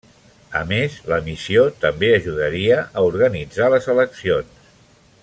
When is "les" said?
3.75-3.91